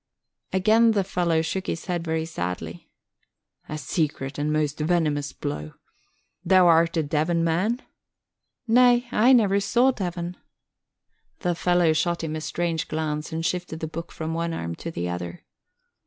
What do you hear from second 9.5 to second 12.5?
saw Devon." The fellow shot him a